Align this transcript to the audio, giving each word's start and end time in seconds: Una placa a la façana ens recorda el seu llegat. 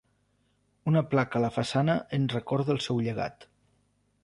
Una 0.91 1.03
placa 1.09 1.39
a 1.41 1.43
la 1.43 1.51
façana 1.59 1.99
ens 2.19 2.35
recorda 2.39 2.77
el 2.77 2.83
seu 2.89 3.05
llegat. 3.09 3.49